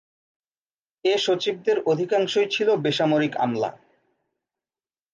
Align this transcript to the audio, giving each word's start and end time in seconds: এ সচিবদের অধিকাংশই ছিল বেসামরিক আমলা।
এ 1.05 1.13
সচিবদের 1.17 1.77
অধিকাংশই 1.85 2.47
ছিল 2.51 2.69
বেসামরিক 2.75 3.33
আমলা। 3.37 3.69